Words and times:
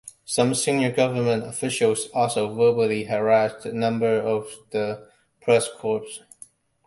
Some 0.25 0.55
senior 0.55 0.91
government 0.91 1.43
officials 1.43 2.09
also 2.11 2.47
verbally 2.55 3.03
harassed 3.03 3.67
members 3.67 4.25
of 4.25 4.47
the 4.71 5.07
press 5.41 5.69
corps. 5.77 6.23